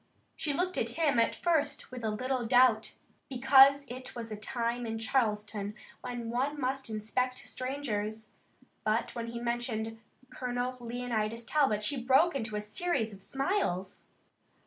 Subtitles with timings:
[0.35, 2.95] She looked at him at first with a little doubt,
[3.29, 8.29] because it was a time in Charleston when one must inspect strangers,
[8.83, 9.99] but when he mentioned
[10.31, 14.05] Colonel Leonidas Talbot she broke into a series of smiles.